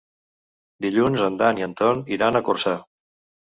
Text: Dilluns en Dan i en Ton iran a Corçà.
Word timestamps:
Dilluns 0.85 1.27
en 1.29 1.37
Dan 1.43 1.63
i 1.63 1.67
en 1.67 1.77
Ton 1.85 2.05
iran 2.19 2.43
a 2.43 2.45
Corçà. 2.51 2.79